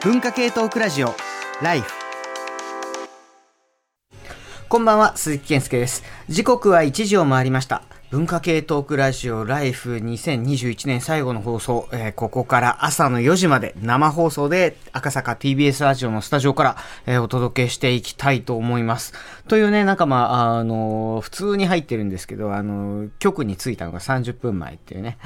[0.00, 1.12] 文化系トークラジオ
[1.60, 1.90] ライフ
[4.68, 6.04] こんばんは鈴木健介です。
[6.28, 7.82] 時刻は1時を回りました。
[8.10, 19.12] 文化系トークラジオライフ2021年最後の放送、えー、ここから朝の4時まで生放送で赤坂 TBS ラジオのスタジオから、えー、お届けしていきたいと思います。
[19.46, 25.18] というね、なんかまあ、あのー、普通に入ってるんですけど、あのー、局に着いたのが30分前っていうね、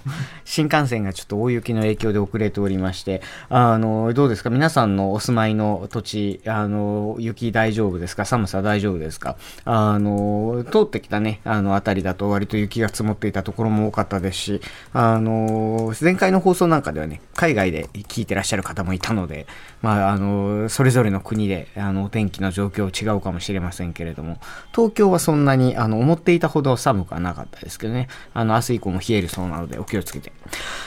[0.46, 3.20] 新幹線がちょっと大雪の影響で遅れておりまして、
[3.50, 4.48] あのどうですか？
[4.48, 8.24] 皆さんのお住まいの土地、あの雪大丈夫ですか？
[8.24, 9.36] 寒さ大丈夫ですか？
[9.66, 14.60] あの通ってきたね、あの辺りだと割と雪が積もっていたところも多かったですし、
[14.92, 19.46] あの前回の放送なんかではね、海外で聞いてらっしゃる方もいたので、
[19.82, 24.38] まあ、あのそれぞれの国であのお天気の状況違うかもしれませんけれども、
[24.74, 30.32] 東京はそんなにあの思っていたほど寒くはなかったですけどね、あの明日以降も冷えるそうなのでお気をつけて。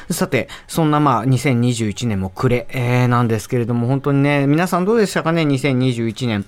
[0.09, 6.45] さて、そんなまあ2021年も暮れ、えー、なんですけれども、本当にね、皆さんどうでしたかね、2021年。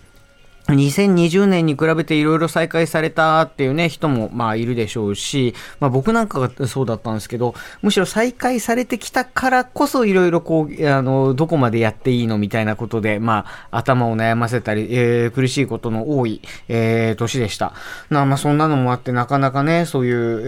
[0.67, 17.73] 2020年に比べていろいろ再開されたっていうね、人もまあいるでしょうし、まあ僕なんかがそうだったんですけど、むしろ再開されてきたからこそいろいろこう、あの、どこまでやっていいのみたいなことで、まあ頭を悩ませたり、えー、苦しいことの多い、えー、年でした。
[18.09, 20.41] なまあそんなのもあってなかなかね、そういう、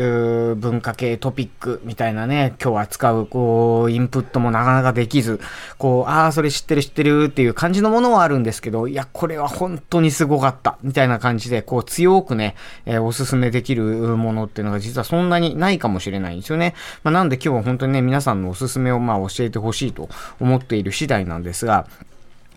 [0.50, 5.40] えー、文化系トピックみたいなね、今日扱う、こう、インプットもなかなかできず、
[5.78, 12.56] こう、ああ、それ知ってる知ってるっていう感じのものはあるんですけど、いや、これは本当ににすごかった、みたいな感じで、こう強くね、
[12.86, 16.74] えー、おすすめできるものっていうのが実はそんなにないかもしれないんですよね。
[17.04, 21.88] まあ、なんで今日は本当にね、皆さんのおすすめをまあ教えてほしいと思っている次第なんですが、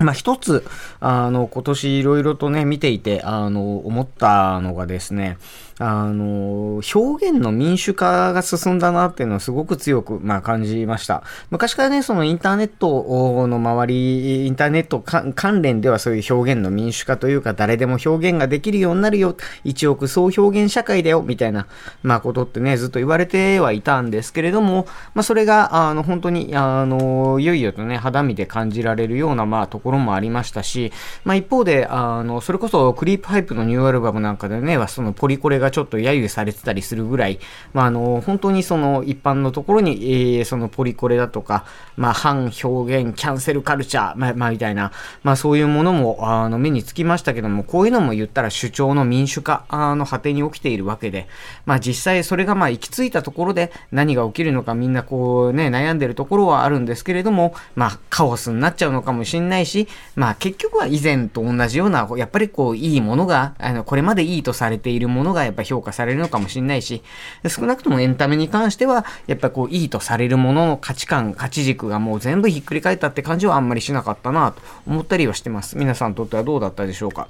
[0.00, 0.64] まあ、一つ、
[1.00, 5.36] あの、今年いろいろとね、見ていて、あの、思ったのがですね、
[5.82, 11.22] あの、表現の民主化が進んだなっていうのはすごく強く、まあ、感じました。
[11.50, 21.66] 昔からね、そのインターネットの周り、インターネット関連ではそういう表現の民主化というか、誰でも表現ができるようになるよ、一億総表現社会だよ、みたいな、
[22.02, 30.92] まあ、ことってね、ずっと言われてはいたんですけれども、まあ、それが、あの、本当に、あの、いよいよとね、肌身で感じられるような、まあ、ところころもありましたし、
[31.24, 37.40] まあ、一方で、あの、それこそ、クリープハイプのニューアルバムなんかでね、そのポリコレがちょっと揶揄されてたりするぐらい、
[37.72, 41.64] まあ、あの、本当にその一般のところに、えー、そのポリコレだとか、
[41.96, 44.92] まあ、反表現、キャンセルカルチャー、まあ、まあ、みたいな、
[45.22, 51.26] まあ、そういうものも、あの、目につきましたけども、こういうのも言ったら主張の民主化の果てに起きているわけで、
[51.66, 59.79] まあ、実際それがまあ、行き着いたところで何が起きるのかみんなこうね、悩んでるところはあるんですけれども、まあ、カオスになっちゃうのかもしれないし、
[60.16, 67.02] まあ、結局は以前と同じような、やっぱりこう、いいものが、あの、これまでいいとされているものがやっぱ評価されるのかもしれないし、
[67.48, 75.76] 少なくともエンタメに関しては、やっぱこう、いいとされるものの価値観、価値軸がもう全部ひっくり返ったって感じはあんまりしなかったなと思ったりはしてます。
[75.76, 77.28] 皆さんにとってはどうだったでしょうか？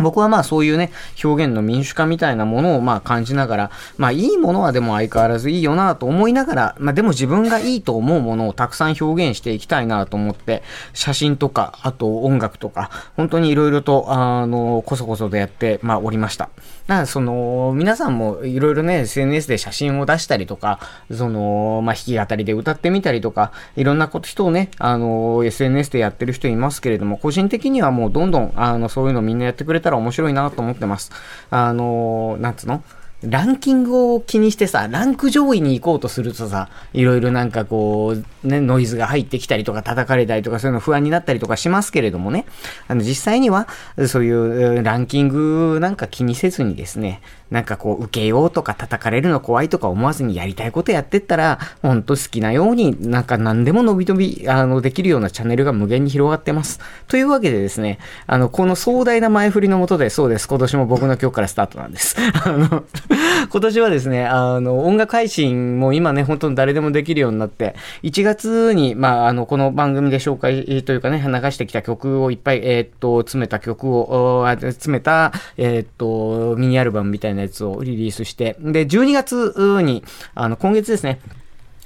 [0.00, 10.62] 僕はまあそういうね、表現の民主化みたいなものをまあ感じながら、まあいいものはでも相変わらずいいよなと思いながら、まあでも自分がいいと思うものをたくさん表現していきたいなと思って、
[10.94, 16.50] 写真とか、あと音楽とか、本当に色々と、あの、こそこそでやって、まあおりました。
[16.90, 20.80] なその、皆さんもいろいろね、SNS で写真を出したりとか、
[21.12, 31.12] その、まあ弾き語りで歌ってみたりとか、いろんなこと、人をね、あの、SNS でやってる人いますけれども、個人的にはもうどんどん、あの、そういうのみんなやってくれたら面白いなと思ってます。
[31.50, 32.82] あの、なんつうの？
[33.22, 38.14] ランキングを気にしてさ、ランク上位に行こうとするとさ、いろいろなんかこ
[38.44, 42.46] う、ね、ノイズが入ってきたりとか叩かれたりとかそういうの不安になったりとかしますけれどもね、
[42.88, 43.68] あの実際には
[44.08, 47.20] そういうランキングなんか気にせずにですね、
[47.50, 56.80] なんかこう、受けようとか叩かれるの怖いとか思わずにやりたいことやってったら、ほんと好きなようになんか何でも伸び伸び、あの、できるようなチャンネルが無限に広がってます。
[57.08, 57.98] というわけでですね、
[58.28, 60.46] あの、この壮大な前振りのもとで、そうです。
[60.46, 62.16] 今年も僕の今日からスタートなんです。
[62.44, 62.84] あの、
[63.50, 81.18] 今年はですね、あの、音楽配信も今ね、本当に誰でもできるようになって、1月に、まあ、あの、この番組で紹介というかね、流してきた曲をいっぱい、えー、っと、詰めた曲を、詰めた、えー、っと、ミニアルバムみたいなやつをリリースして、で、12月に、あの、今月ですね、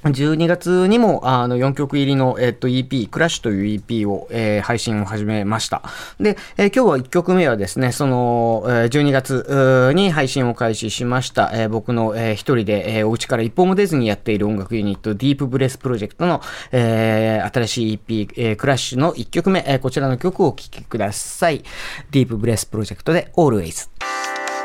[0.05, 5.81] 12月にもあの4曲入りの、えっと、EP、クラッシュという EP を、えー、配信を始めました。
[6.19, 16.41] で、えー、今日は1曲目はですね、その、えー、12月に配信を開始しました、えー、僕の、えー、一人で、えー、お家から一歩も出ずにやっている音楽ユニット、ディープブレスプロジェクトの、
[16.71, 21.63] えー、新しい EP、えー、クラッシュの1曲目、えー、こちらの曲をお聴きください。
[22.11, 23.89] ディープブレスプロジェクトで Always。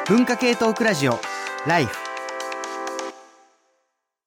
[0.06, 1.18] 文化系トークラジオ、
[1.66, 2.09] ライフ。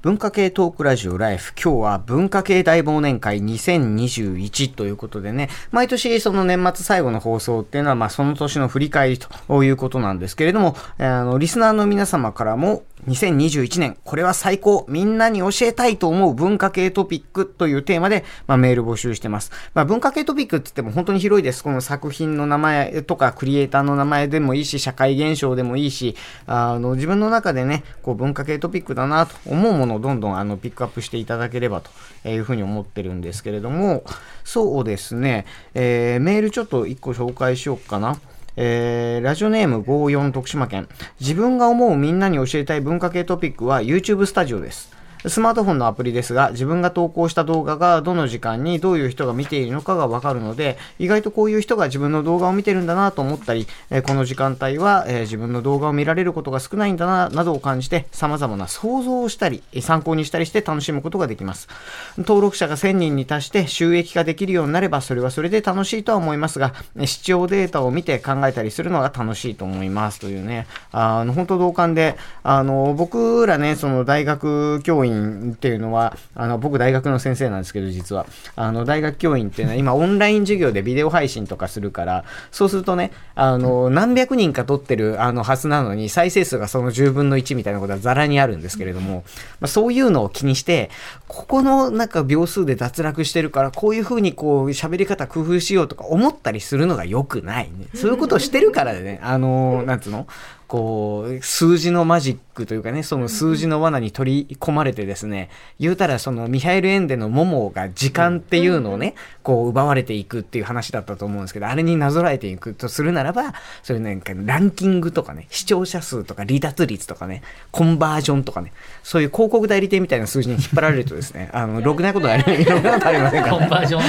[0.04, 1.54] 文化系トークラジオライフ。
[1.54, 19.52] 今日は文化系大忘年会2021ということでね、毎年その年末最後の放送っていうのは、まあその年の振り返りということなんですけれども、あの、リスナーの皆様からも、2021年、これは最高、みんなに教えたいと思う文化系トピックというテーマで、まあ、メール募集してます。
[19.74, 21.64] まあ、文化系トピックって言っても本当に広いです。
[21.64, 26.16] この作品の名前とか、クリエイターの名前でもいいし、社会現象でもいいし、
[26.48, 34.06] あの、自分の中でね、こう文化系トピックだなと思うものをどんどんあのピックアップしていただければというふうに思ってるんですけれども、
[34.46, 38.18] そうですね、えー、メールちょっと1個紹介しようかな。
[38.56, 40.88] えー、ラジオネーム54徳島県。
[41.20, 45.03] 自分が思うみんなに教えたい文化系トピックは YouTube スタジオです。
[45.26, 61.70] スマートフォンのアプリですが、自分が投稿した動画がどの時間にどういう人が見ているのかがわかるので、意外とこういう人が自分の動画を見てるんだなと思ったり、えこの時間帯は、え自分の動画を見られることが少ないんだな、などを感じて、様々な想像をしたり、参考にしたりして楽しむことができます。
[62.18, 66.74] 登録者が1000人に達して収益化できるようになれば、それはそれで楽しいとは思いますが、
[67.06, 75.13] 視聴データを見て考えたりするのが楽しいと思いますというね、あの、本当同感で、あの、僕らね、その大学教員
[75.54, 78.26] っていうのは、あの、僕大学の先生なんですけど、実は。
[78.56, 89.24] あの、大学教員っていうのは今オンライン授業でビデオ配信とかするから、そうするとね、あの、何百人か撮ってるあのはずなのに、再生数がその10分の1みたいなことはザラにあるんですけれども、
[89.60, 90.90] まあ、そういうのを気にして、
[91.28, 97.88] ここのなんか秒数で脱落してるから、こういう風にこう喋り方工夫しようとか思ったりするのが良くないね。
[97.96, 100.28] そういうことをしてるからね、あの、なんつうの？
[100.74, 113.54] こう、数字のマジックというかね、その数字の罠に取り込まれてですね、言うたらそのミハイル・エンデのモモが時間っていうのをね、こう奪われていくっていう話だったと思うんですけど、あれになぞらえていくとするならば、
[113.84, 118.74] そういうなんかランキングとかね、視聴者数とか離脱率とかね、コンバージョンとかね、
[119.04, 124.00] そういう広告代理店みたいな数字に引っ張られるとですね、 あの、ろくなことあり、ろくなことありませんから、コンバージョ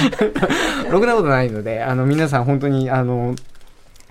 [0.88, 0.88] ン？
[0.90, 3.34] ろくなことないので、あの、皆さん本当に、あの、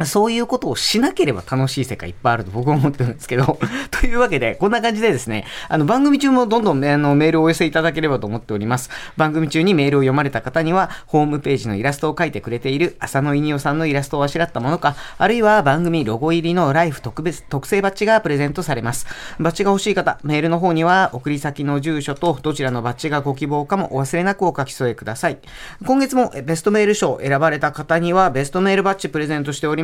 [0.05, 3.59] そういうことをしなければ楽しい世界いっぱいあると僕は思ってるんですけど、
[3.91, 8.89] というわけで、こんな感じでですね、あの、番組中もどんどんあのメールをお寄せいただければと思っております。
[9.17, 19.05] 番組中にメールを読まれた方には、ホームページのイラストを描いてくれている浅野稲夫さんのイラストをあしらったものか、あるいは番組ロゴ入りのライフ特別、特製バッジがプレゼントされます。
[19.39, 25.37] バッジが欲しい方、メールの方には、送り先の住所とどちらのバッジがご希望かもお忘れなくお書き添えください。
[25.85, 29.82] 今月もベストメール賞選ばれた方には、ベストメールバッジプレゼントしております。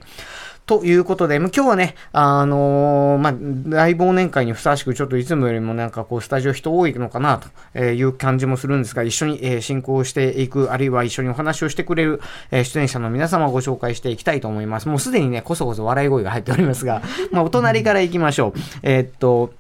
[0.72, 7.42] ということで、今日はね、あのー、まあ、大忘年会にふさわしく、ちょっといつもよりもなんかこう、スタジオ人多いのかな
[7.74, 12.22] という感じもするんですが、一緒に、え進行していく、あるいは一緒にお話をしてくれる、
[12.52, 14.88] え出演者の皆様をご紹介していきたいと思います。
[14.88, 17.02] もうすでにね、こそこそ笑い声が入っておりますが、
[17.32, 18.60] まあ、お隣から行きましょう。
[18.82, 19.52] え、っと、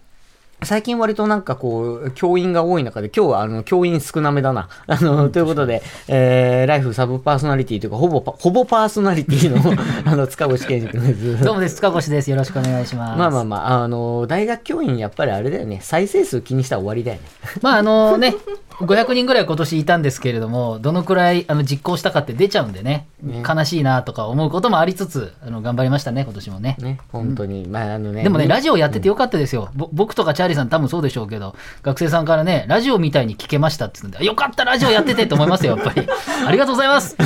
[0.64, 4.70] 最近割となんかこう、教員が多い中で、今日はあの、教員少なめだな。
[4.86, 9.58] あの、ということで、えー、ライフサブパーソナリティというか、ほぼ、ほぼパーソナリティの、
[10.06, 11.44] あの、塚越健二君です。
[11.44, 12.30] どうもです、塚越です。
[12.30, 13.18] よろしくお願いします。
[13.18, 17.24] まあまあまあ、あの、大学教員やっぱりあれだよね、再生数気にしたら終わりだよね。
[17.64, 18.36] まああのね、
[18.80, 26.78] 500人ぐらい今年いたんですけれども、どのくらいあの実行したかって出ちゃうんでね、ね悲しいなとか思うこともありつつ、あの頑張りましたね、今年もね。
[26.80, 27.64] ね、本当に。
[27.64, 28.24] うん、まああのね。
[28.24, 29.70] でもね、ラジオやっててよかったですよ。
[29.76, 36.08] うん、僕とかチャーリーさん多分そうでしょうけど、学生さんからね、ラジオみたいに聞けましたって言うんで、よかった、ラジオやっててって思いますよ、やっぱり。
[36.46, 37.16] ありがとうございます。
[37.20, 37.26] ね、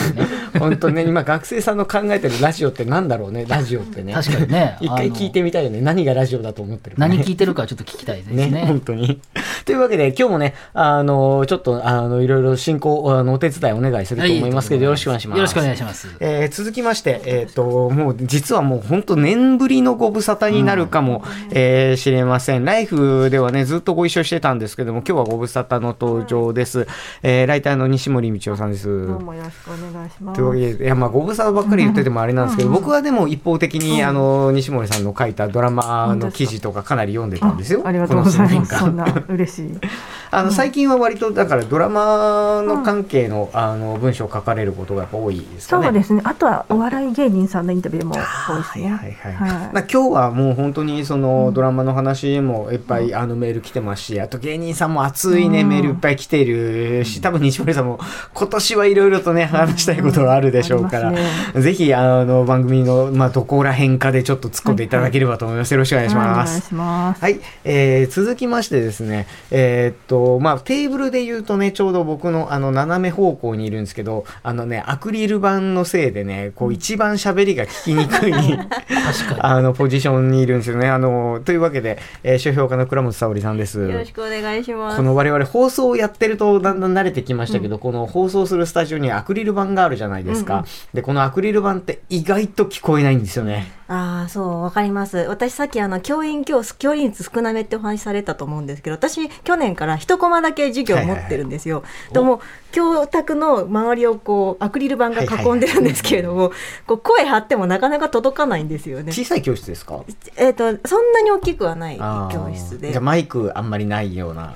[0.60, 4.14] 本当ね、今学生さんの考えてるラジオってなんだろうね、ラジオってね。
[4.14, 4.78] 確かにね。
[4.82, 5.82] 一回聞いてみたいよね。
[5.82, 8.50] 何がラジオだと思ってる、ね、何聞いてるかちょっと聞きたいですね。
[8.50, 9.20] ね本当に。
[9.66, 15.38] というわけで、今日もね、あの、ちょっと、あの、いろいろ進行、あの、お手伝いお願いすると思いますけど、よろしくお願いします。
[15.38, 16.08] よろしくお願いします。
[16.20, 22.66] えー、続きまして、えっ、ー、と、もう、実はもう本当年ぶりのご無沙汰になるかも、うん、えー、知れません。
[22.66, 26.80] ライフではね、ずっとご一緒してたんですけども、今日はご無沙汰の登場です。
[26.80, 26.88] はい、
[27.24, 29.08] えー、ライターの西森道夫さんです。
[29.08, 30.36] どうもよろしくお願いします。
[30.36, 37.82] というわけで、いや、まあ、ご無沙汰ばっかり言っててもあれなんですけど、僕はでも一方的に、あの、西森さんの書いたドラマの記事とかかなり読んでたんですよ。
[37.86, 38.78] ありがとうございます。
[38.78, 39.80] そんな嬉しい。
[40.32, 45.86] あの最近は割とだからドラマの関係の,、あの文章を書かれることがやっぱ多いですかね。
[45.86, 46.22] そうですね。
[46.26, 48.90] あとはお笑い芸人さんのインタビューも多いですね。
[48.90, 49.50] はいはいはい。
[49.74, 58.00] まあ今日はもう本当にそのドラマの話もいっぱいあのメール来てますし、あと芸人さんも熱いねメールいっぱい来ているし、多分西森さんも
[58.34, 65.72] 今年はいろいろとね話したいことがあるでしょうから、ぜひあの番組のまあどこら辺かでちょっと突っ込んでいただければと思います。
[65.72, 66.50] よろしくお願いします。
[66.50, 67.22] お願いします。
[67.22, 78.34] はい、えー、続きましてですね、えー、っとまあテーブルで言うとねちょうど僕のあの斜め方向にいるんですけど、あのねアクリル板のせいでねこう一番喋りが聞きにくい
[79.40, 80.90] あのポジションにいるんですよね。
[80.90, 83.80] あのというわけで、えー、書評家の倉本沙織さんです。
[83.80, 84.98] よろしくお願いします。
[84.98, 90.56] この我々放送をやってるとだんだん慣れてきましたけど、うん、この放送するスタジオにアクリル板があるじゃないですか。
[90.56, 93.72] うんうん、でこのアクリル板って意外と聞こえないんですよね。
[93.88, 95.18] ああ、そう、わかります。
[95.18, 101.84] 私さっきあの、教員教、教員率少なめってお話しされたと思うんですけど、私、去年から一コマだけ授業を持ってるんですよ。
[102.12, 106.52] でも、教託の周りをこう、アクリル板が囲んでるんですけれども、
[106.88, 109.12] こう、声張ってもなかなか届かないんですよね。
[109.12, 110.00] 小さい教室ですか？
[110.36, 112.92] えっ、ー、と、そんなに大きくはない教室で。
[112.92, 114.56] じゃマイクあんまりないような。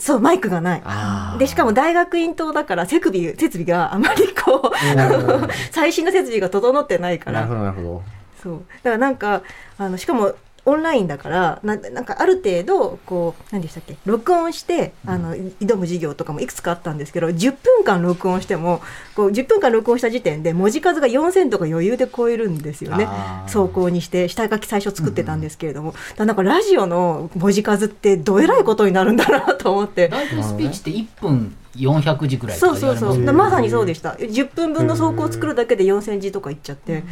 [0.00, 1.38] そう、マイクがない。
[1.38, 4.76] で、しかも大学院棟だから設備、設備があまりこう、
[5.70, 7.42] 最新の設備が整ってないから。
[7.42, 8.02] なるほど、なるほど。
[8.44, 8.64] そう。
[8.82, 9.42] だからなんか
[9.78, 10.34] あのしかも
[10.66, 18.80] オンラインだからななんかある程度こう何でしたっけ録音してあの挑む授業とかもいくつかあったんですけど10分間録音しても
[19.14, 23.06] こう10分間録音した時点で文字数が4000とか余裕で超えるんですよね。
[23.44, 25.96] 走行にして下書き最初作ってたんですけれども、うん。
[26.20, 30.08] うん、なんかラジオの文字数ってどえらいことになるんだなと思って。
[30.08, 33.18] ライブスピーチって1分400字ぐらいそうそうそう。
[33.32, 34.10] まさにそうでした。
[34.12, 37.02] 10分分の走行を作るだけで4000字とかいっちゃって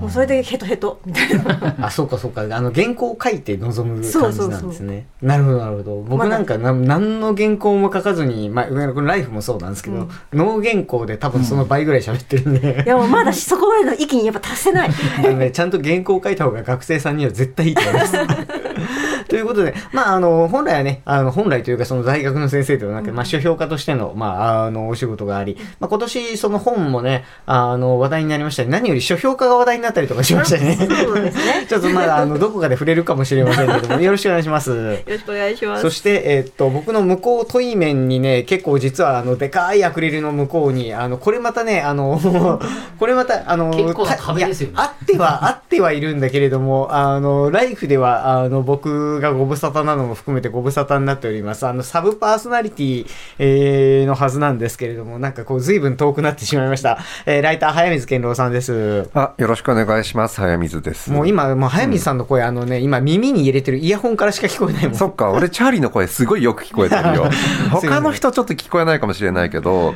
[0.00, 1.76] もうそれでヘトヘトみたいな。
[1.86, 2.42] あそうかそうか。
[2.42, 5.06] あの原稿を書いて臨む感じなんですね。
[5.22, 6.02] なるほどなるほど。
[6.02, 14.90] 僕なんか何の原稿も書かずに、まあ、このライフもそうなんですけど、うん、ノー原稿で多分その倍ぐらい喋ってるんで、うん、いやもうまだそこまでの域にやっぱ達せない。
[15.18, 18.16] あの、ね、ちゃんと原稿を書いた方が学生さんには絶対いいと思います。
[19.28, 30.76] ということで、まあ、あの、本来はね、あの、本来というか、その大学の先生ではなく、まあ、書評家としての、まあ、あの、お仕事があり、まあ、今年、その本もね、あの、話題になりましたり、何より書評家が話題になったりとかしましたね。
[30.76, 31.66] そうですね。
[31.68, 34.70] ちょっとまだ、あの、どこかで触れるかもしれませんけども、 よろしくお願いします。
[34.70, 35.82] よろしくお願いします。
[35.82, 42.18] そして、えー、っと、僕の向こう問い面にね、結構実は、あの、でかいアクリルの向こうに、あの、これまたね、あの、
[42.98, 44.74] これまた、あの、結構壁ですよね。
[44.76, 51.66] あっては、あってはいるんだけれども、あの、ライフでは、あの、僕がご無沙汰なのも含めてご無沙汰になっております。
[51.66, 53.06] あの、サブパーソナリティ、
[53.38, 56.98] えー、のはずなんですけれども、なんかこう、随分遠くなってしまいました。
[57.26, 59.08] えー、ライター、早水健郎さんです。
[59.14, 60.40] あ、よろしくお願いします。
[60.40, 61.10] 早水です。
[61.10, 64.94] もう今、もう早水さんの声、うん、あのね、今耳に入れてるイヤホンからしか聞こえないもん。
[64.94, 67.30] そっか、俺、チャーリーの声すごいよく聞こえてるよ。
[67.70, 69.94] 他の人ちょっと聞こえないかもしれないけど、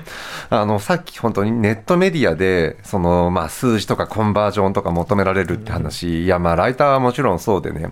[0.51, 7.91] あの、さっき本当にネットメディアで、その、まあ、数字とかコンバージョンとか求められるって話、うん、いや、まあ、ライターはもちろんそうでね、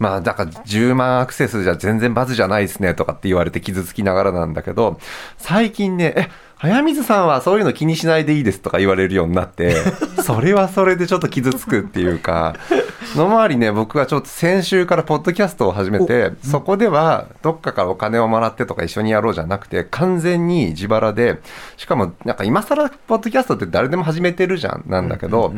[0.00, 4.98] まあ、だから10万アクセスじゃ全然バズじゃないですねとかって言われて傷つきながらなんだけど、
[5.36, 9.76] 最近ね、え、早水さんはそういうの気にしないでいいですとか言われるようになって、
[10.24, 12.56] それはそれでちょっと傷つくっていうか、
[13.16, 21.40] の周りね、僕はちょっと先週からポッドキャストを始めて、そこではどっかからお金をもらってとか一緒にやろうじゃなくて、完全に自腹で、
[21.76, 25.54] しかもなんか今更ポッドキャストって誰でも始めてるじゃん、なんだけど、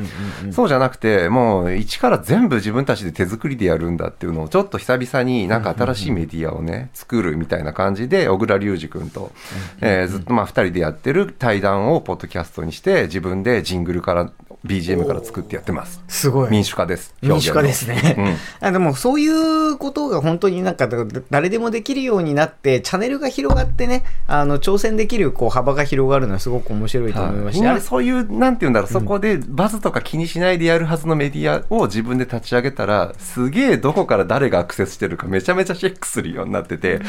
[0.50, 9.33] そうじゃなくて、もう一から全部自分たちで手作りでやるんだっていうのをちょっと久々になんか新しいメディアをね、作るみたいな感じで、小倉隆二君と、
[9.80, 14.33] えー、ずっとまあ二人でややってる対談をポッドキャストにして自分でジングルから
[14.64, 16.02] BGM から作ってやってます。
[16.09, 16.50] すごい。
[16.50, 17.14] 民主化です。
[17.23, 18.14] 民主化ですね。
[18.61, 20.88] うん、あでもそういうことが本当になんか
[21.31, 37.00] 誰でもできるようになって、チャンネルが広がってね、あの挑戦できるこう幅が広がるのはすごく面白いと思いました、はい、そういう、なんていうんだろう、そこでバズとか気にしないでやるはずのメディアを自分で立ち上げたら、すげえどこから誰がアクセスしてるかめちゃめちゃチェックするようになってて、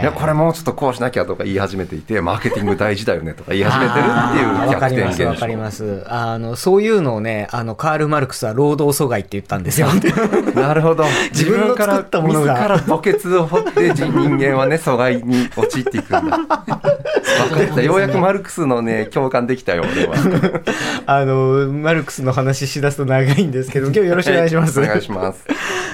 [0.00, 5.26] いや、これもうちょっとこうしなきゃとか言い始めていて、マーケティング大事だよねとか言い始めてるっていう逆転現象。
[5.26, 6.04] わかります、わかります。
[6.08, 9.88] あの、そういうのをね、あの、カール・マルクスは労働阻害って言ったんですよ。
[10.54, 11.04] なるほど。
[11.32, 12.54] 自分の作ったものが。
[12.54, 16.38] 自ら墓穴を掘って人間はね、阻害に陥っていくんだ。
[17.38, 17.82] 分かった。
[17.82, 20.14] ようやくマルクスのね、共感できたよ、俺は。
[21.06, 24.80] あの、マルクスの話しだすと長いんですけど、今日よろしくお願いします。
[24.80, 25.44] お願いします。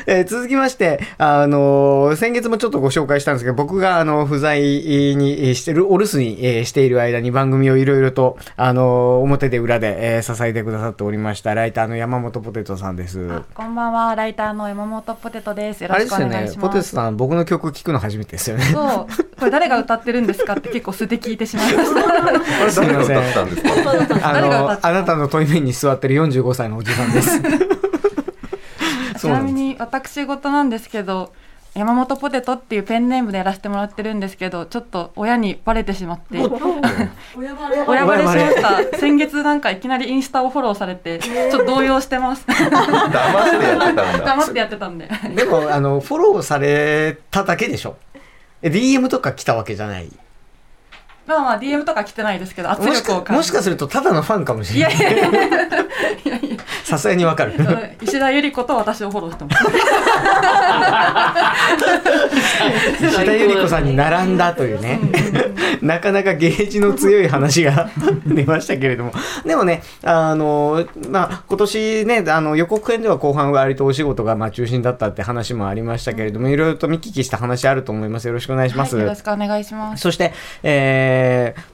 [0.07, 15.83] えー、続きまして、あの、先月もちょっとご紹介したんですけど、僕があの不在にしてる、お留守に、えー、している間に番組をいろいろと、あの、表で裏で、えー、支えてくださっっておりましたライターの山本ポテトさんですあこんばんは、ライターの山本ポテトです。
[15.83, 16.73] よろしくお願いします。
[16.73, 22.01] テトさん僕の曲聞くの初めてですよねそう、これ誰が歌ってるんですかって 結構素で聞いてしまいました。
[22.01, 22.27] あ
[22.67, 24.31] れ誰が歌ったんですか？
[24.31, 24.89] あ誰が歌っての？
[24.89, 27.41] あなたの対面に座ってる45歳のおじさんです
[29.19, 31.33] ちなみに私事なんですけど、
[31.75, 36.39] 山本ポテトっていうペンネームでやらせてもらってるんですけど、ちょっっと親にバレてしまって、
[37.37, 37.55] 親
[38.07, 38.23] バレ。
[38.23, 38.63] しまし
[38.93, 38.99] た。
[38.99, 42.45] 先月なんかいきなりインスタをフォローされて、ちょっと動揺してます。
[42.47, 44.19] 騙してやってたんだ。
[44.25, 45.09] 黙ってやってたんで。
[45.35, 47.97] でもあのフォローされただけでしょ。
[48.63, 50.09] え DM とか来たわけじゃない
[51.27, 55.01] まあまあ DM とか来てないですけど、圧もしか力を感じもしかするとただのファンかもしいれない。
[55.01, 56.57] やいやいやいやいや。
[56.85, 57.55] さすがにわかる。
[57.59, 57.65] うん
[58.03, 59.51] 石田ゆり子と私をフォローしてま
[63.01, 63.07] す。
[63.07, 65.01] 石田ゆり子さんに並んだというね。
[65.81, 67.91] なかなかゲージの強い話が
[68.27, 69.13] 出ましたけれども。
[69.45, 78.27] でもねあの、まあ、今年ねあの予告編では後半割とお仕事がまあ中心だったって話もありましたけれどもいろいろと見聞きした話あると思います。
[78.27, 80.03] よろしくお願いします、はい、よろしくお願いします。
[80.03, 81.14] そして、えー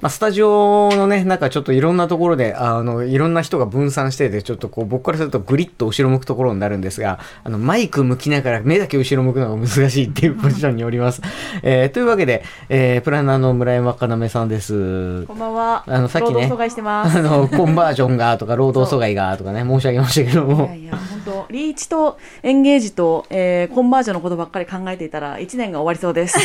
[0.01, 11.23] まあ、スタジオのね、なんかちょっといろんなところで、あの、いろんな人が分散してて、ちょっとこう、僕からするとグリッと後ろ向くところになるんですが、あの、マイク向きながら目だけ後ろ向くのが難しいっていうポジションにおります。
[11.63, 15.25] えーというわけで、えープランナーの村山かなめさんです。
[15.27, 15.85] こんばんは。
[15.87, 17.19] あのさっきね労働阻害してます。
[17.19, 20.75] あの、コンバージョンがとか、労働阻害がとかね、申し上げましたけども いや。
[20.77, 26.39] いや、本当リーチとエンゲージと、えーコンバージョンのことばっかり考えていたら、1年が終わりそうです。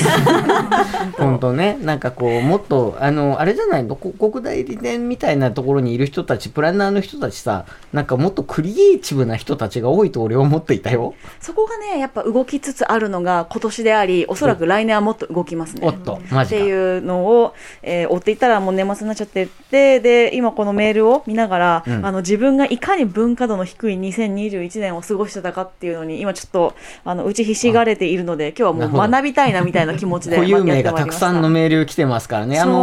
[1.18, 11.14] 本当ね、なんかこう、もっと、あの、あれじゃないの、こ国代理店みたいなところにいる人たち、プランナーの人たちさ、なんかもっとクリエイティブな人たちが多いと俺は思っていたよ。
[11.40, 15.88] そこがね、やっぱ動きつつあるのが今年であり、おそらく来年はもっと動きますね。
[15.88, 16.56] おっと、マジか。
[16.56, 32.60] っていうのを、えー追っていったらもう年末になっちゃってってで今このメールを見ながら、うんあの自分がいかに文化度の低い2021年を過ごしてたかっていうのに今ちょっとあの打ちひしがれているので今日はもう学びたいなみたいな気持ちで 固有名がたくさんのメール来てますからね。
[32.60, 32.75] あの、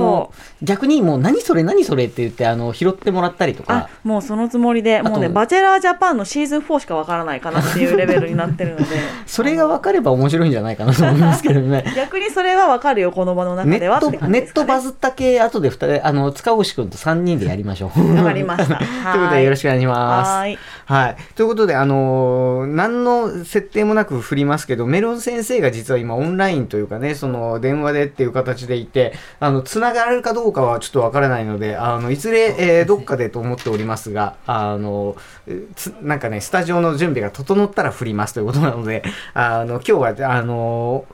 [0.63, 3.89] 逆にもう何それ何それって言って、あの、拾ってもらったりとか。
[4.05, 8.85] もうそのつもりでともうねバチェラージャパンのシーズン4しかわからないかなっていうレベルになってるので
[9.27, 11.85] それが分かれば面白いんじゃないかなと思いますけどね。
[11.97, 18.17] 逆にそれはわかるよこの場の中ネットではネですかねットバズった系、後で二人、あの、塚越くんと3人でやりましょう。
[18.17, 20.29] わかりました ということでよろしくお願いします。
[20.29, 21.17] はーいはい。
[21.35, 35.17] ということで、あのー何の設定もなく振りますけど、メロン先生が実は今オンラインというかね、その電話でっていう形でいて、あの、つながれるかどうかはちょっとわからないので、あの、いずれ、えーどっかでと思っておりますが、あの、
[36.01, 39.03] なんかね、スタジオの準備が整ったら振りますということなので、
[39.35, 41.05] あの、今日は、あの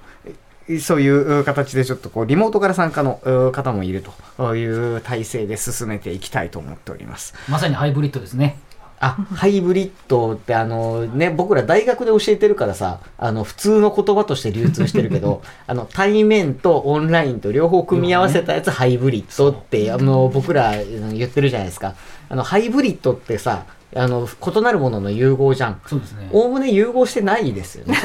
[0.83, 4.05] そういう形でちょっとこうリモートから参加のう方もいる
[4.37, 7.33] という体制で進めていきたいと思っております。
[7.49, 8.59] まさにハイブリッドですね。
[9.01, 21.95] あ、ハイブリッドってあのね、僕ら大学で教えてるからさ、あの普通の言葉として流通してるけど、 あの対面とオンラインと両方組み合わせたやつハイブリッドって、あの僕らうん言ってるじゃないですか。
[22.29, 23.65] あのハイブリッドってさ、
[23.96, 25.81] あの異なるものの融合じゃん。
[25.87, 26.29] そうですね。
[26.33, 27.96] おおむね融合してないですよね。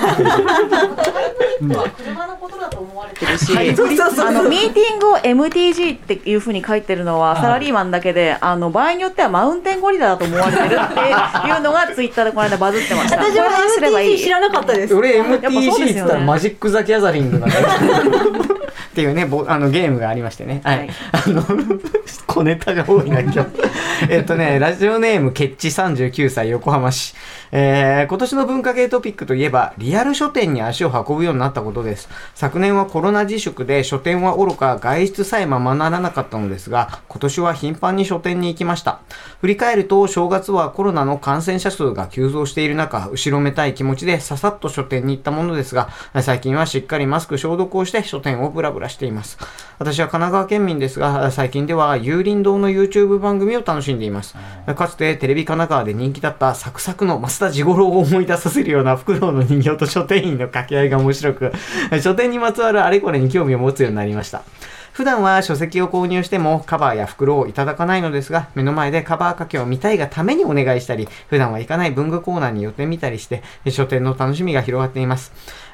[1.59, 3.61] 車のことだと思われてるし、 あ
[4.31, 13.17] のミーティングを MTG っていうふうに書いてるのはサラリーマンだけで、あの場合によってはマウンテンゴリラだと思われてるっていうのがツイッターでこの間バズってました。
[13.17, 13.45] 私も
[13.87, 14.95] MTG い知らなかったです。
[14.95, 17.67] 俺 MTG よねって言ったらマジック・ザ・ギャザリングなんだよ
[18.93, 21.43] っていうねぼあのゲームがありましてねはい、はいあの
[22.27, 23.39] 小ネタが多いな今日
[24.09, 27.15] えっとねラジオネームケッチ39歳横浜市。
[27.55, 32.09] えー今年の文化系トピックといえばリアル書店に足を運ぶようになったことです。
[32.33, 39.01] 昨年はコロナ自粛で書店は愚か外出さえままならなかったのですが今年は頻繁に書店に行きました。
[39.39, 45.89] 振り返ると正月はコロナの感染者数が急増している中後ろめたい気持ちでささっと書店に行ったものですが
[46.23, 49.37] 最近はしっかりマスク消毒をして書店をブラブラしています。
[49.77, 54.35] 私は神奈川県民ですが最近では有林堂の YouTube 番組を楽しんでいます。
[54.75, 61.51] かつてテレビ神奈川で人気だったサクサクの増田した地頃を思い出させるようなフクロウの人形と書店員の掛け合いが面白く
[62.01, 64.43] 書店にまつわるあれこれに興味を持つようになりました。
[64.93, 75.33] 普段は書籍を購入してもカバーや袋をいただかないのですが、目の前でカバー掛けを見たいがためにお願いしたり、普段は行かない文具コーナーに寄ってみたりして、書店の楽しみが広がっています。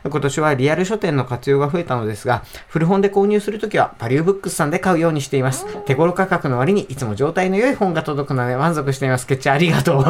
[0.09, 5.65] 今年はリアル書店の活用が増えたのですが、古本で購入するときはバリューブックスさんで買うようにしています。
[5.83, 9.27] 手頃価格の割にいつも状態の良い本が届くので満足しています。
[9.27, 10.03] ケッチャありがとう。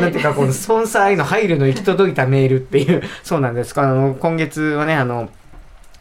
[0.00, 3.76] なんていうか、このスポンサーへの配慮の行き届いたメールっていう、そうなんです。
[3.80, 5.28] あの、今月はね、あの、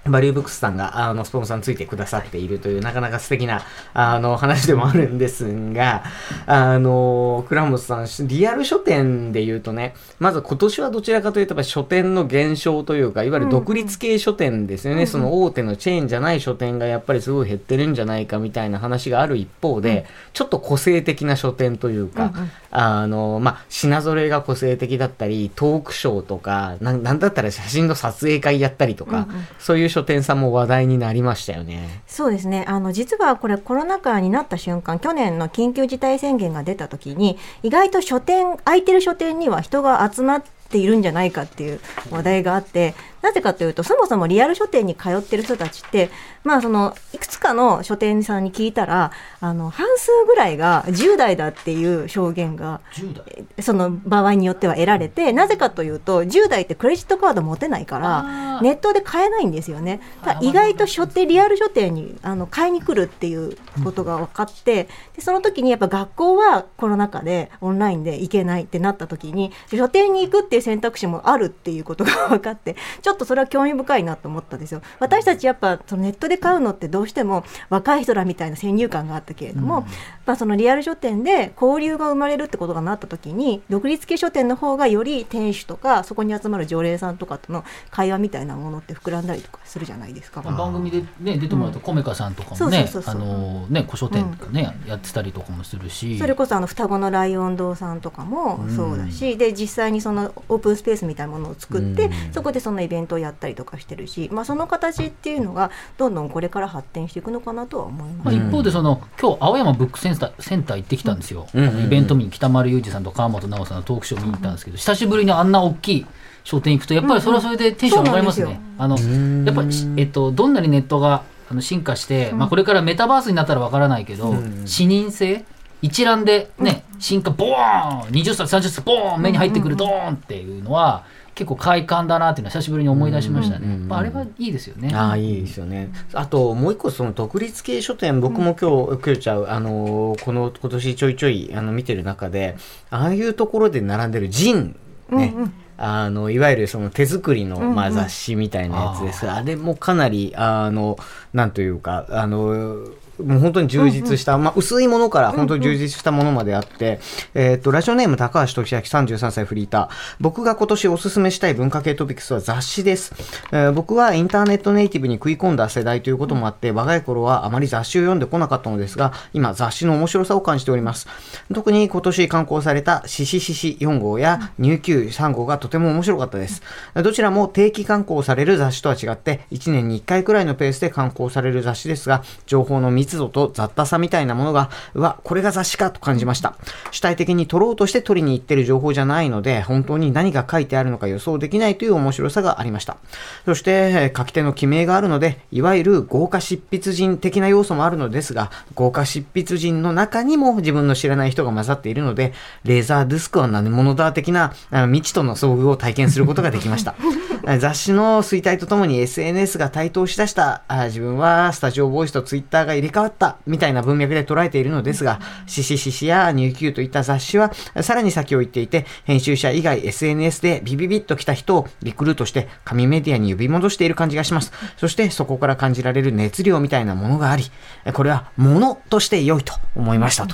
[0.05, 3.61] バリューブックスさんが、あの、スポンサーについてくださっているという、なかなか素敵な、
[3.93, 6.03] あの、話でもあるんですが、
[6.47, 22.33] あの、倉本さん、リアル書店で言うとね、まず今年はどちらかというと、書店の減少というか、いわゆる独立系書店ですよね、その大手のチェーンじゃない書店がやっぱりすごい減ってるんじゃないかみたいな話がある一方で、ちょっと個性的な書店というか、
[22.71, 29.27] あの、まあ、品揃えが個性的だったり、トークショーとか、なんなんだったら写真の撮影会やったりとか、
[29.59, 32.01] そういう書店さんも話題になりましたよね。
[32.07, 46.09] そうですねあの実はこれコロナ禍になった瞬間去年の緊急事態宣言が出た時に意外と書店空いてる書店には人が集まっているんじゃないかっていう話題があってなぜかというとそもそもリアル書店に通ってる人たちって
[46.43, 53.63] まあそのいくつかの書店さんに聞いたらあの半数ぐらいが10代だっていう証言が10代？
[53.63, 60.01] その場合によっては得られてなぜかというと10代ってクレジットカード持てないからネットで買えないんですよね。
[60.41, 74.81] 意外と書店リアル書店にあの買いに来るっていうことが分かってでその時にやっぱ学校はコロナ禍でオンラインで行けないってなった時に書店に行くっていう選択肢もあるっていうことが分かってちょっとそれは興味深いなと思ったんですよ。
[74.99, 79.85] 私たちやっぱそのネットで買うのってどうしても若い人らみたいな先入観があったけれども、
[80.25, 90.41] まあ、そのリアル書店で交流が生まれるってことがなった時に独立系書店の方がより店主とかそこに集まる常連さんとかとの会話みたいなものって膨らんだりとかするじゃないですか。
[90.41, 96.17] まあ番組で、ね、出てもらったコメカさんとかそうもねそうそうそうあのね古書店とかね、やってたりとかもするし。
[96.19, 102.11] それこそあの双子のライオン堂さんとかもそうだし、で実際にそのオープンスペースみたいなものを作って、うん。
[102.31, 108.37] そこでそのイベントをやったりとかしてるし、まあ、その形っていうのがどんどんこれから発展していくのかなとは思います。
[108.37, 116.05] まあ、一方でその今日青山ブックセンターセンター行ってきたんですよ、うんあのイベント見に北丸裕二さんと川本直さんのトークショー見に行ったんですけど久しぶりにあんな大きい
[116.43, 118.45] 商店行くとやっぱりそれはそれでテンション上がりますね。
[118.45, 124.33] そうあのやっぱり、えっと、どんなにネットがあの進化して、まあ、これからメタバースになったらわからないけど、
[124.65, 125.45] 視認性
[125.81, 133.65] 一覧でね、進化ボーン20歳30歳ボーン目に入ってくるドーンっていうのは結構快感だなっていうのは久しぶりに思い出しましたね。
[133.65, 134.93] うんうんうんあれはいいですよね。
[134.93, 135.91] ああ、いいですよね。
[136.13, 142.55] あと、もう一個、その独立系書店、僕も今日、くよちゃう、あのーこの、今年ちょいちょい、あの、見てる中で、
[142.89, 144.75] ああいうところで並んでるジン、
[145.09, 145.33] ね。
[145.77, 149.29] あの、いわゆるその手作りの、まあ、雑誌みたいなやつです。
[149.29, 150.97] あれもかなり、あの、
[151.33, 152.77] なんというか、あの、
[153.21, 156.99] もう本当に充実した、まあ、薄いものから本当に充実したものまであって、
[157.33, 159.89] えっ、と、ラジオネーム高橋俊明33歳フリーター。
[160.19, 163.13] 僕が今年おすすめしたい文化系トピックスは雑誌です。
[163.51, 171.07] えー僕はインターネットネイティブに食い込んだ世代ということもあって、若い頃はあまり雑誌を読んでこなかったのですが、今雑誌の面白さを感じております。
[171.53, 176.61] 特に今年刊行されたシシシシ4号や入級3号がとても面白かったです。
[176.95, 186.55] どちらも定期刊行される雑誌とは違って、1年に1回くらいのペースで刊行される雑誌ですが、情報の密度と雑多さみたいなものが、うわ、これが雑誌かと感じました。
[186.91, 192.97] 主体的に取ろうとして取りに行ってる情報じゃないので、本当に何が書いてあるのか予想できないという面白さがありました。
[193.45, 206.95] そして、書き手の記名があるので、いわゆる豪華執筆人的な要素もあるのですが、豪華執筆人の中にも自分の知らない人が混ざっているので、レーザーディスクは何者だ的な未知との遭遇を体験することができました。
[207.43, 217.51] え ー雑誌の衰退とともに SNS が台頭しだした、あー自分はスタジオボイスとツイッターが入れ替わったみたいな文脈で捉えているのですが、シシシシやニューキューといった雑誌は
[217.81, 224.51] さらに先を言っていて、編集者以外 SNS でビビビッと来た人をリクルートして紙メディアに呼び戻している感じがします。
[224.77, 227.51] そしてそこから感じられる熱量みたいなものがあり、
[227.93, 230.27] これはものとして良いと思いました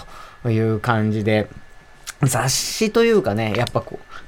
[0.43, 1.47] という感じで、
[2.23, 4.26] 雑誌というかね、やっぱこう、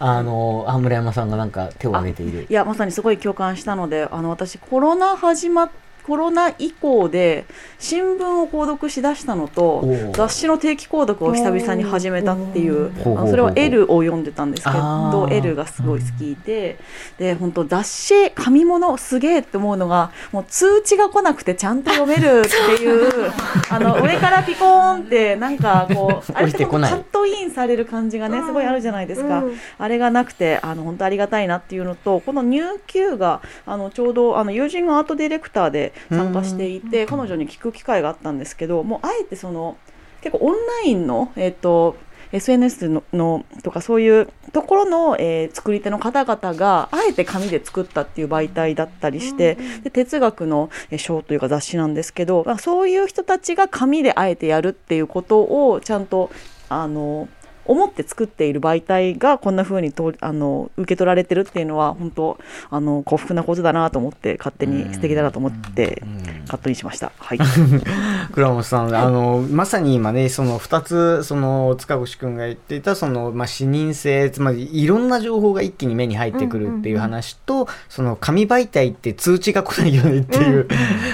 [0.00, 2.46] あの、あ村山さんがなんか手を挙げている。
[2.48, 5.70] いやまさにすごい共感したのであの私コロナ始まっ
[6.06, 7.44] コロナ以降で
[7.78, 15.34] 新聞を購読しだしたのと雑誌の定期購読を久々に始めたっていうあのそれは L を読んでたんですけあどー。
[15.34, 16.78] L がすごい好きで
[17.18, 23.30] で本当雑誌紙物すげえって思うのがもう通知が来なくてちゃんと読めるっていう
[23.70, 29.42] あの上からピコーンってなんかこうあれってカットインされる感じがねすごいあるじゃないですか。
[29.78, 39.76] あれがなくてあの本当ありがたいなっていうのとこの入級があのちょうどあの友人がアートディレクターで参加していて彼女に聞く機会があったんですけどもうあえてその
[40.20, 41.96] 結構オンラインの、えっと
[42.32, 56.30] SNS ののとかそういうところの、えー作り手の方々があえて紙で作ったっていう媒体だったりして、で哲学のえー書というか雑誌なんですけどまあそういう人たちが紙であえてやるっていうことをちゃんと
[56.68, 57.28] あの
[57.70, 66.02] 思って作っている媒体がこんな風にとあの受け取られてるっていうのは本当あの幸福なことだなと思って勝手に素敵だなと思って
[66.48, 67.12] カットにしました。
[67.16, 67.38] はい。
[68.34, 80.66] 倉本さん、あのまさに今ねその2つその塚越君が言っていたそのまあ視認性つまりいろんな情報が一気に目に入ってくるっていう話と、その紙媒体って通知が来ないよねっていう、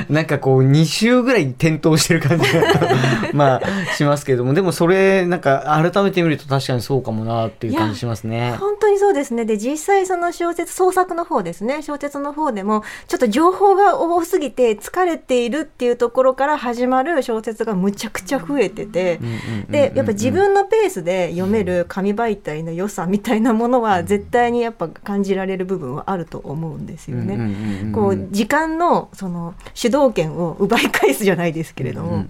[0.08, 2.62] なんかこう2週ぐらい転倒してる感じが
[3.34, 8.56] まあしますけどもでもそれなんか改めて見ると確かにそうかもなっていう感じしますね。
[8.58, 19.20] 本当にそうですねで実際その小説創作の方ですね小説の方でもちょっと情報が多すぎて疲れているっていうところから始まる小説がむちゃくちゃ増えてて
[19.68, 27.92] でやっぱ自分のペースで読める紙媒体の良さみたいなものは絶対にやっぱ感じられる部分はあると思うんですよね。
[27.92, 32.24] こう時間のその主導権を奪い返すじゃないですけれども、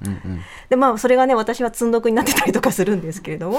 [0.69, 3.59] でまあそれがね私は積んどくになってたりとかするんですけれども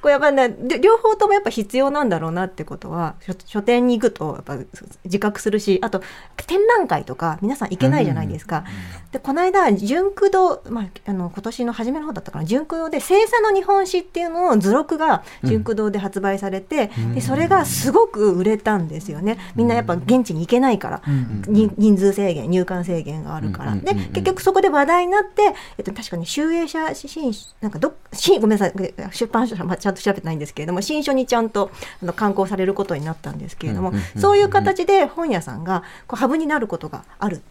[0.00, 4.58] これやっぱね両方ともやっぱ必要なんだろうなってことは書店に行くとやっぱ
[5.04, 6.02] 自覚するしあと
[6.46, 8.64] 展覧会とか皆さん行けないじゃないですか。
[9.12, 19.38] でこの間純駆動、まあ、あの今年の初めの方だったかな純駆動で「星座の日本史」っていうのを図録が純駆動で発売されて、うん、でそれがすごく売れたんですよね。
[19.54, 21.42] みんなやっぱ現地に行けないから、うん、
[21.76, 23.76] 人数制限入館制限があるから。
[23.76, 28.72] で結局そこで話題になって、えっと、確かに集英社新なんかど新ごめんなさい
[29.12, 31.70] 出版社はちゃんと調べてないんですけれども新書にちゃんと
[32.02, 37.42] あの刊行されることになったんですけれども、そういう形で本屋さんがこうハブになることがある。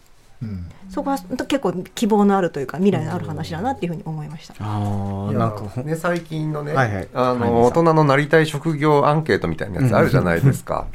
[0.42, 4.54] うん、そこは結構希望のあるというか未来のある話だなっていうふうに思いました。
[4.58, 10.86] あなんかね最近のね、はいはい、あの大人のなりたい職業アンケートみたいなやつあるじゃないですか。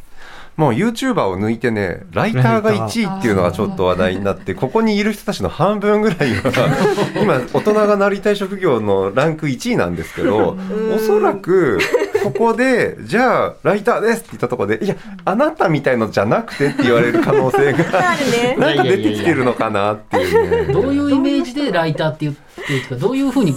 [0.57, 6.51] もう YouTuber を抜いてね、ライターが1位っていうのがちょっと話題になって、 ここにいる人たちの半分ぐらいは、
[7.21, 10.57] 今、大人がなりたい職業のランク1位なんですけど、
[10.93, 11.79] おそらく、
[12.23, 17.77] ここで、じゃあ、ライターですって言ったところで、いや、あなたみたいのじゃなくてって言われる可能性が、
[18.59, 20.73] なんか出てきてるのかなっていうね。
[20.73, 22.35] どういうイメージでライターって言っ
[22.67, 23.55] てるか、どういうふうに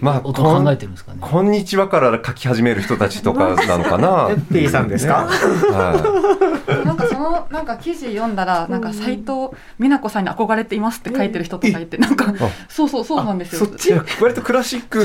[0.00, 1.18] まあ、考えてるんですかね。
[1.20, 4.28] こんにちはから書き始める人たちとか なのかな。
[4.52, 5.26] ピーさんですか？
[5.26, 6.86] はい。
[6.86, 12.32] なんかそのなんか記事読んだらなんか斉藤美奈子さんに憧れていますって書いてる人とかいてなんか
[12.68, 13.66] そうそうそうなんですよ。
[13.66, 13.92] そっち？
[14.20, 15.04] 割とクラシック。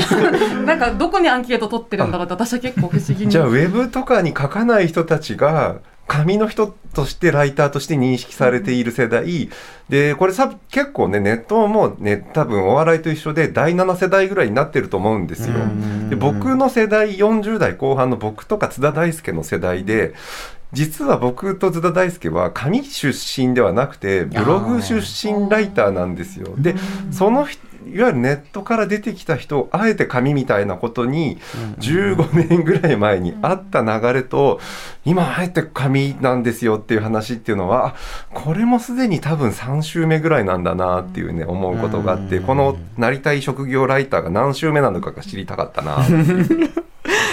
[0.66, 3.32] なんかどこにアンケート取ってるんだろうって私は結構不思議に。
[3.32, 5.76] じゃあウェブとかに書かない人たちが
[6.12, 9.50] 紙の人としてライターとして認識されている世代、
[9.88, 15.56] で、これさ、結構ね、ネットもね、多分お笑いと一緒で第7世代ぐらいになってると思うんですよ。
[16.10, 20.14] で、僕の世代、40代後半の僕とか津田大介の世代で、
[20.74, 26.56] 実は僕と津田大介は紙出身ではなくて、ブログ出身ライターなんですよ。
[26.58, 26.76] で、
[27.12, 31.40] その人、いわゆるネットから出てきた人あえて紙みたいなことに
[31.80, 34.60] 15年ぐらい前にあった流れと
[35.06, 37.96] 今あえて紙なんですよっていう話っていうのは
[38.34, 46.06] これもすでに多分3週目ぐらいなんだなっていうね思うことがあってこのなりたい職業ライターが何週目なのかが知りたかったな。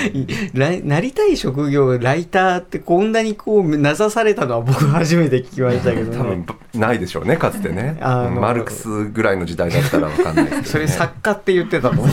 [0.84, 7.98] なりたい職業ライターってこんなにこう名指されたのは僕初めて聞きましたけど、ね、 多分ないでしょうねかつてね。
[8.00, 12.06] マルクスぐらいの時代だったら分かんないですけど、ね、それ作家って言ってたと思う。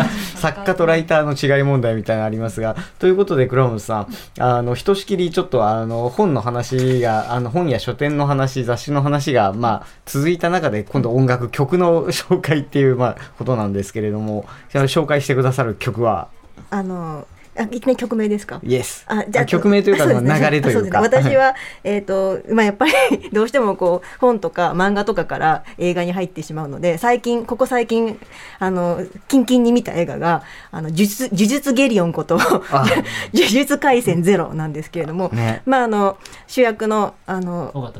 [0.36, 2.76] 作家とライターの違い問題みたいなのありますが。
[2.98, 4.06] ということで倉本さん。
[4.38, 14.44] あのひとしきりちょっとあの本の話があの本や書店の話雑誌の話がまあ続いた中で今度音楽曲の紹介っていうまあことなんですけれども。
[14.72, 16.28] 紹介してくださる曲は？
[16.70, 17.26] あの
[17.58, 18.60] あいきなり曲名ですか？
[18.62, 19.04] イエス。
[19.08, 21.00] あじゃあ曲名というか、流れというか。
[21.00, 22.92] 私はえっ、とまあやっぱり
[23.34, 28.18] どうしてもこう本とか漫画とかから映画に入ってしまうので最近ここ最近
[28.60, 32.38] あのキンキンに見た映画があの呪術呪術ゲリオンこと
[33.34, 37.92] 呪術廻戦ゼロなんですけれども、ね、まああの主役のあの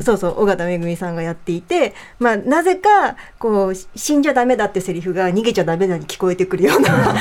[0.00, 7.14] そうそう尾形めぐみさんがやっていてまあなぜかこう死んじゃダメだってセリフが逃げちゃダメだに聞こえてくるような。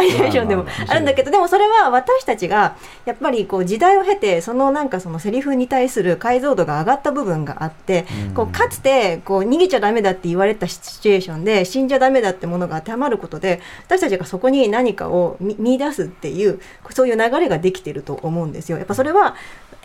[0.00, 18.78] ニメーションでもあるんだけどでもそれは私たちがやっぱりこう時代を経てそのなんかそのセリフに対する解像度が上がった部分があってこうかつてこう逃げちゃダメだって言われたシチュエーションで死んじゃダメだってものが当てはまることで私たちがそこに何かを見出すっていうそういう流れができてると思うんですよ。
[18.78, 19.34] やっぱそれは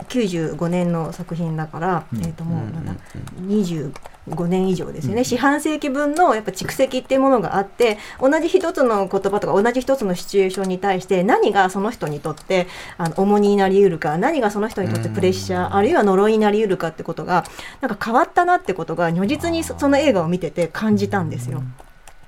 [0.08, 2.94] 95年の作品だから、えー、ともうまだ
[3.42, 12.66] 25年以上ですよね、四半世紀分のやっぱ蓄積っていうものがあって同じ一つの言葉とか同じ一つのシチュエーションに対して何がその人にとって
[12.98, 17.44] あの重荷になりうるか何がその人にとってプレッシャー、あるいは呪いになりうるかってことが
[17.80, 21.62] なんか変わったなってことが如実にその映画を見てて感じたんですよ。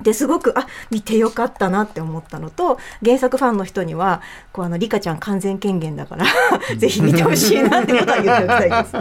[0.02, 6.26] ですごくあ見てよかったなって思ったのと原作ファンの人にはこうあのリカちゃん完全権限だから
[6.76, 8.92] ぜひ見てほしいなってことは言っておきたいです。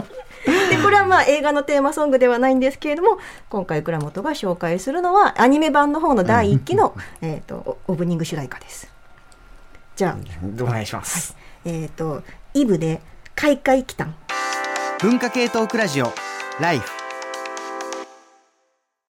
[0.70, 8.88] でこれはまあ映画のテーマソングではないんですけれども今回倉本が紹介するのはアニメ版の方の第1期の、えーと、オープニング主題歌です。
[9.96, 11.34] じゃあお願いします。
[11.64, 12.22] はい、えっ、ー、と
[12.54, 13.00] イブで
[13.34, 14.14] 開会期間
[15.00, 16.12] 文化系トークラジオ
[16.60, 17.05] ライフ